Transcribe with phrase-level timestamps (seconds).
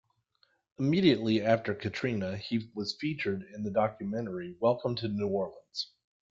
[0.79, 5.91] Immediately after Katrina, he was featured in the documentary "Welcome to New Orleans".